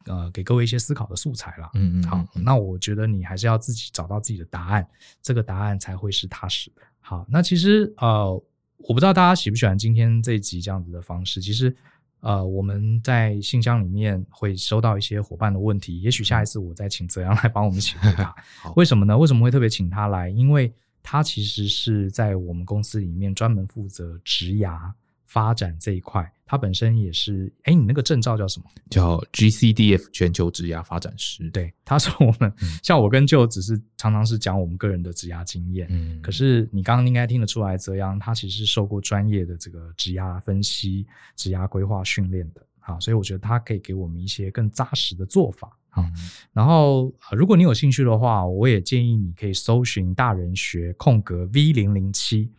[0.09, 2.03] 呃给各位一些思考的素材了，嗯嗯。
[2.05, 4.89] 好，那我觉得你还是要自己找到自己的答案，
[5.23, 6.73] 这个答案才会是踏实。
[6.99, 8.33] 好，那其实呃，
[8.79, 11.75] 我不知道大家喜不喜欢今天这一集这样子的方式，其实。
[12.21, 18.35] 呃，我们在信箱里面会收到一些伙伴的问题，也许下一次我再请泽阳来帮我们一起回答。
[18.75, 19.17] 为什么呢？
[19.17, 20.29] 为什么会特别请他来？
[20.29, 24.91] 因为他其实是在我们公司里面专门负责职涯
[25.29, 26.29] 发展这一块。
[26.51, 28.65] 它本身也是，哎，你那个证照叫什么？
[28.89, 31.49] 叫 GCDF 全球职涯发展师。
[31.51, 35.87] 对，他说我们、嗯、像我跟舅只是常常是讲我们个人的职涯经验。
[35.91, 41.07] 嗯，可是你刚刚应该听得出来，泽阳他其实是受过专业的这个职涯分析、
[41.37, 42.63] 职涯规划训练的。
[42.81, 45.77] 啊，所以我觉得他可以给我们一些更扎实的做法。
[45.91, 46.13] 好，嗯、
[46.55, 52.51] 然后如果你有兴趣的话，我也建议你可以搜寻大人学空格 V 零零七。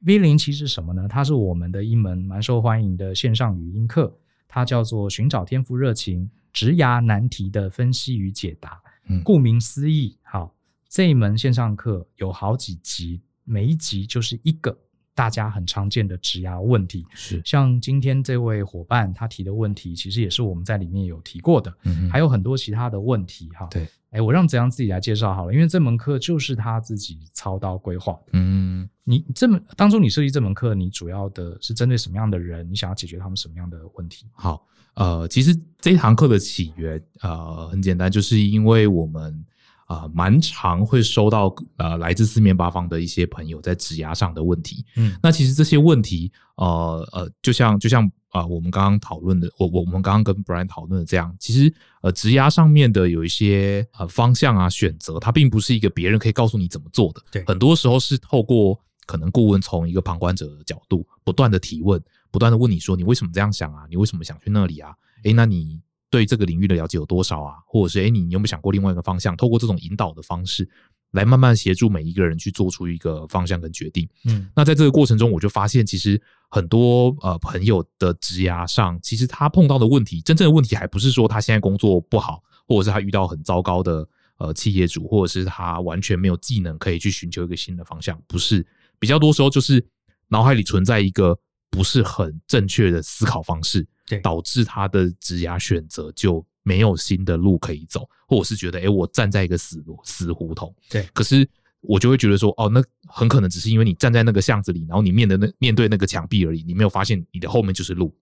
[0.00, 1.08] V 零七是什么呢？
[1.08, 8.80] 它是我们的一门蛮受欢迎的线上语音课，它叫做“寻找天赋热情职涯难题的分析与解答”。
[9.10, 10.54] 嗯，顾名思义，好，
[10.88, 14.78] 这一门线上课有好几集，每一集就是一个
[15.18, 17.04] 大家很常见的职涯问题。
[17.12, 21.76] 是，像今天这位伙伴他提的问题，其实也是我们在里面有提过的。
[21.82, 23.48] 嗯，还有很多其他的问题。
[23.48, 23.84] 哈，对。
[24.10, 28.30] 哎，我让子阳自己来介绍好了，因为这门课就是他自己操刀规划的。
[28.34, 32.70] 嗯，你这么当初你设计这门课，你主要的是针对什么样的人？
[32.70, 34.24] 你想要解决他们什么样的问题？
[34.32, 34.64] 好，
[34.94, 39.44] 呃，其实这一堂课的起源，呃，很简单，就是因为我们
[39.88, 44.86] 啊，呃，蛮常会收到呃来自四面八方的一些朋友在职涯上的问题。
[44.94, 48.08] 嗯，那其实这些问题，呃呃，就像就像。
[48.30, 51.72] 啊、呃，我们刚刚讨论的，我我我们刚刚跟 Brian 讨论的这样，其实
[52.02, 57.22] 呃，职涯上面的有一些呃方向啊选择，它并不是一个别人可以告诉你怎么做的。
[57.32, 61.98] 对，很多时候是透过可能顾问从一个旁观者的角度，不断的提问，
[62.30, 63.86] 不断的问你说，你为什么这样想啊？
[63.88, 64.94] 你为什么想去那里啊？
[65.22, 65.80] 诶，那你
[66.10, 67.56] 对这个领域的了解有多少啊？
[67.66, 69.36] 或者是诶，你有没有想过另外一个方向？
[69.36, 70.68] 透过这种引导的方式。
[71.12, 74.06] 来慢慢协助每一个人去做出一个方向跟决定。
[74.26, 84.06] 嗯，那在这个过程中，我就发现，其实很多呃朋友的职涯上，其实他碰到的问题，真正的问题还不是说他现在工作不好，或者是他遇到很糟糕的
[84.36, 88.66] 呃企业主，或者是他完全没有技能可以去寻求一个新的方向，不是。
[88.98, 89.82] 比较多时候就是
[90.28, 91.38] 脑海里存在一个
[91.70, 96.44] 不是很正确的思考方式，对，导致他的职涯选择就。
[96.64, 100.74] 没有新的路可以走，或者是觉得，哎，我站在一个死死胡同。
[100.90, 101.48] 对，可是
[101.80, 108.14] 我就会觉得说，哦，那很可能只是因为你站在那个巷子里，然后你面的那面对那个墙壁而已，你没有发现你的后面就是路。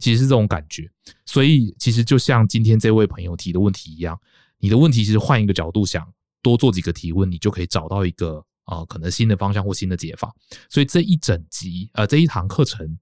[0.00, 0.90] 其实是这种感觉。
[1.24, 4.20] 所以，其实就像今天这位朋友提的问题一样，
[4.58, 6.04] 你的问题其实换一个角度想，
[6.42, 10.34] 多做几个提问，你就可以找到一个啊、呃，可能新的方向或新的解法。
[10.68, 12.98] 所以这一整集，呃，这一堂课程。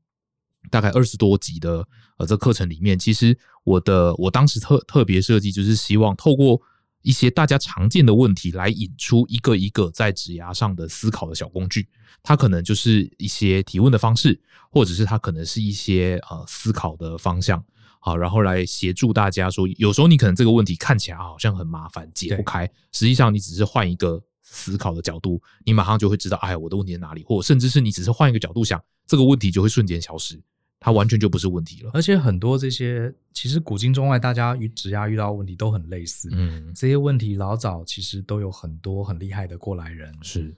[0.69, 1.87] 大概二十多集的
[2.19, 6.61] 呃，这课程里面，其实我的我当时特特别设计，就是希望透过
[7.03, 11.89] 一些大家常见的问题来引出一个一个在指牙上的思考的小工具。
[12.23, 14.39] 它可能就是一些提问的方式，
[14.71, 17.65] 或者是它可能是一些呃思考的方向，
[17.99, 30.39] 好，然后来协助大家说，有时候你可能这个问题看起来好像很麻烦，解不开，实际上你只是换一个思考的角度，你马上就会知道，哎，我的问题在哪里，或甚至是你只是换一个角度想，这个问题就会瞬间消失。
[30.83, 36.31] 它完全就不是问题了，而且很多这些其实古今中外，大家与职涯遇到的问题都很类似。
[36.33, 40.57] 嗯，这些问题老早其实都有很多很厉害的过来人，是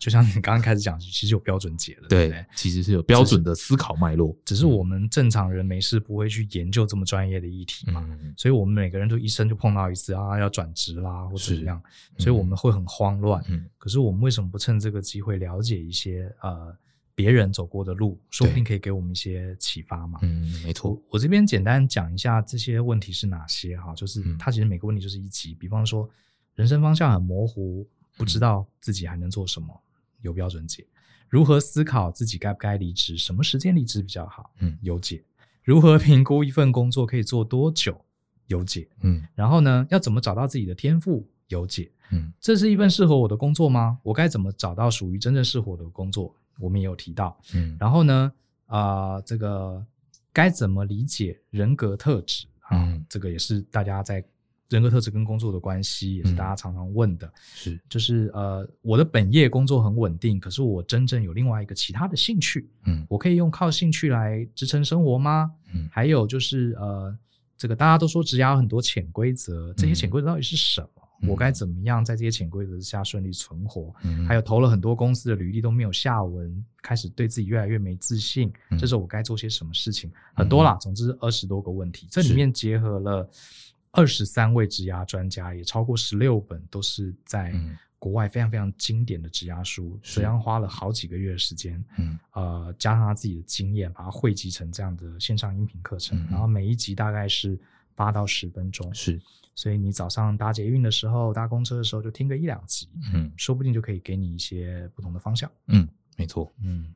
[0.00, 11.80] 就像你刚刚开始讲，其实有标准解的，对，对，其实是有标准的思考脉络，只是我们正常人没事不会去研究这么专业的议题嘛，嗯，所以我们每个人都一生就碰到一次啊，要转职啦或者怎么样，
[12.16, 13.44] 所以我们会很慌乱。
[13.48, 16.74] 嗯，可是我们为什么不趁这个机会了解一些呃？
[17.18, 20.20] 别人走过的路，说不定可以给我们一些启发嘛。
[20.22, 20.96] 嗯，没错。
[21.10, 25.52] 我，这边简单讲一下这些问题是哪些哈，就是它其实每个问题就是一集。
[25.52, 26.08] 比方说，
[26.54, 27.84] 人生方向很模糊，
[28.16, 29.68] 不知道自己还能做什么，
[30.20, 30.86] 有标准解。
[31.28, 35.20] 如何思考自己该不该离职，什么时间离职比较好，嗯，有解。
[35.64, 38.00] 如何评估一份工作可以做多久，
[38.46, 38.88] 有解。
[39.00, 41.90] 嗯，然后呢，要怎么找到自己的天赋，有解。
[42.12, 43.98] 嗯，这是一份适合我的工作吗？
[44.04, 46.32] 我该怎么找到属于真正适合我的工作？
[46.58, 48.32] 我们也有提到，嗯，然后呢，
[48.66, 49.84] 啊、呃，这个
[50.32, 52.76] 该怎么理解人格特质啊？
[52.76, 54.24] 嗯，这个也是大家在
[54.68, 57.32] 人格特质跟工作的关系，也是大家常常问的。
[57.54, 65.50] 是，就是呃，我的本业工作很稳定，可是我真正有另外一个其他的兴趣，嗯，我可以用靠兴趣来支撑生活吗？
[65.72, 67.16] 嗯，还有就是呃，
[67.56, 70.97] 这个大家都说职涯有很多潜规则，这些潜规则到底是什么？
[71.26, 73.92] 我该怎么样在这些潜规则之下顺利存活？
[74.04, 78.52] 嗯，还有投了很多公司的履历都没有下文，开始对自己越来越没自信。
[78.78, 80.10] 这时候我该做些什么事情？
[80.34, 83.28] 很多啦，总之二十多个问题，这里面结合了
[83.90, 87.52] 二十三位职涯专家，也超过十六本，都是在
[87.98, 89.98] 国外非常非常经典的职涯书。
[90.02, 96.16] 实际上花了好几个月的时间，嗯，呃，加上他自己的经验，把它汇集成这样的线上音频课程。
[96.30, 97.58] 然后每一集大概是
[97.96, 99.20] 八到十分钟，是。
[99.58, 105.50] 所以你早上搭捷运的时候，搭公车的时候就听个一两集，嗯，说不定就可以给你一些不同的方向。
[105.66, 106.48] 嗯，没错。
[106.62, 106.94] 嗯，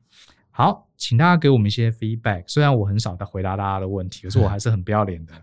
[0.49, 2.45] 好，请大家给我们一些 feedback。
[2.47, 5.33] 虽然我很少在回答大家的问题，可是我还是很不要脸的。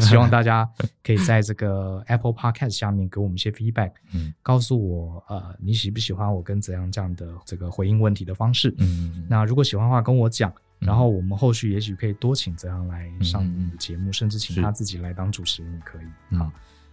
[0.00, 0.66] 希望大家
[1.04, 8.74] 可以在这个 Apple Podcast 下面给我们一些 feedback，嗯，告诉我呃你喜不喜欢我跟怎样这样的这个回应问题的方式。
[8.78, 10.50] 嗯，那如果喜欢的话，跟我讲，
[10.84, 16.36] 然后我们后续也许可以多请泽阳来上你的节目，嗯，甚至请他自己来当主持人也可以。
[16.36, 16.50] 好，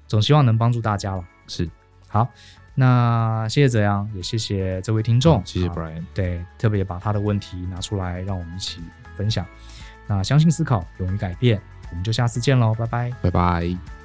[0.08, 1.24] 总希望能帮助大家了。
[1.48, 1.70] 是，
[2.08, 2.28] 好。
[2.76, 8.80] 那谢谢泽阳，也谢谢这位听众，谢谢 Brian，对，特别把他的问题拿出来，让我们一起
[9.18, 9.46] 分享。
[10.08, 13.99] 那相信思考，勇于改变，我们就下次见喽，拜拜，拜拜。